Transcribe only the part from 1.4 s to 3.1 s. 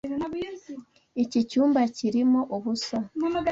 cyumba kirimo ubusa.